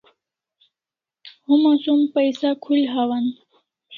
[1.45, 3.25] Homa som paisa khul hawan